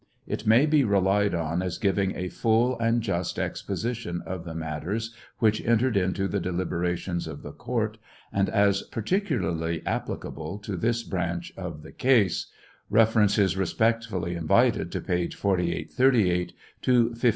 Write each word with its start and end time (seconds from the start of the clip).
It 0.25 0.47
may 0.47 0.65
be 0.65 0.83
relied 0.83 1.35
on 1.35 1.61
as 1.61 1.77
giving 1.77 2.15
a 2.15 2.27
full 2.27 2.75
and 2.79 3.03
just 3.03 3.37
exposition 3.37 4.23
of 4.25 4.45
the 4.45 4.55
matters 4.55 5.13
which 5.37 5.63
entered 5.63 5.95
into 5.95 6.27
the 6.27 6.39
deliber 6.39 6.81
ations 6.91 7.27
of 7.27 7.43
the 7.43 7.51
court, 7.51 7.99
and, 8.33 8.49
as 8.49 8.81
particularly 8.81 9.85
applicable 9.85 10.57
to 10.57 10.75
this 10.75 11.03
branch 11.03 11.53
of 11.55 11.83
the 11.83 11.91
case, 11.91 12.47
reference 12.89 13.37
is 13.37 13.55
respectfully 13.55 14.33
invited 14.33 14.91
to 14.93 15.01
pages 15.01 15.35
4838 15.39 16.53
to 16.81 16.91
5148. 17.09 17.29